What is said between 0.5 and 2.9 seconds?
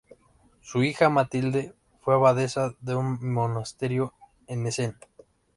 Su hija Mathilde fue abadesa